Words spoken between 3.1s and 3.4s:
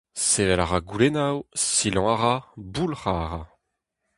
a